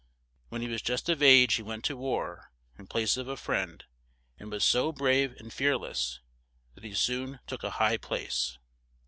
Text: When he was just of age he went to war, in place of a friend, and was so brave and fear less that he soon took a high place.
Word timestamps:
When 0.49 0.63
he 0.63 0.67
was 0.67 0.81
just 0.81 1.09
of 1.09 1.21
age 1.21 1.53
he 1.53 1.61
went 1.61 1.83
to 1.85 1.95
war, 1.95 2.51
in 2.75 2.87
place 2.87 3.17
of 3.17 3.27
a 3.27 3.37
friend, 3.37 3.85
and 4.39 4.49
was 4.49 4.63
so 4.63 4.91
brave 4.91 5.33
and 5.37 5.53
fear 5.53 5.77
less 5.77 6.21
that 6.73 6.83
he 6.83 6.95
soon 6.95 7.39
took 7.45 7.63
a 7.63 7.69
high 7.77 7.97
place. 7.97 8.57